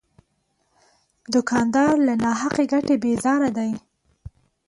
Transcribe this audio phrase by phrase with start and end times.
[1.33, 3.71] دوکاندار له ناحقه ګټې بیزاره دی.